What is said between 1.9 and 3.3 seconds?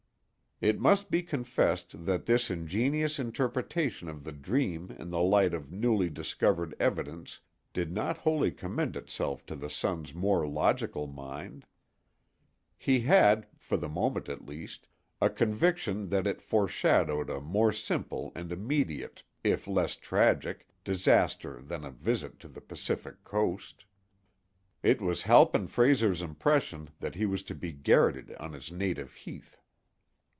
that this ingenious